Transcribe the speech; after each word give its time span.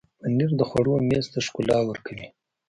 پنېر 0.19 0.51
د 0.57 0.61
خوړو 0.69 0.93
میز 1.07 1.25
ته 1.33 1.39
ښکلا 1.45 1.77
ورکوي. 1.89 2.27